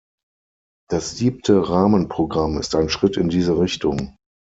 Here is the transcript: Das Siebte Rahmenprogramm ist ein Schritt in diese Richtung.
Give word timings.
Das 0.89 1.15
Siebte 1.15 1.69
Rahmenprogramm 1.69 2.57
ist 2.57 2.73
ein 2.73 2.89
Schritt 2.89 3.17
in 3.17 3.29
diese 3.29 3.59
Richtung. 3.59 4.17